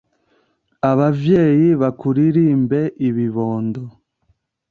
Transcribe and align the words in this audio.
abavyeyi 0.91 1.69
bakuririmbe, 1.81 2.81
ibibondo 3.07 3.81